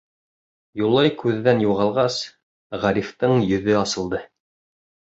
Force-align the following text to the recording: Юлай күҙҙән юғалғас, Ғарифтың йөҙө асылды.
Юлай 0.81 1.11
күҙҙән 1.19 1.61
юғалғас, 1.65 2.17
Ғарифтың 2.87 3.39
йөҙө 3.51 3.79
асылды. 3.85 4.27